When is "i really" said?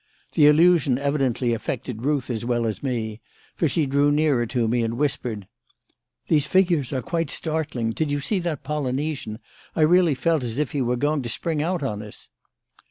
9.75-10.15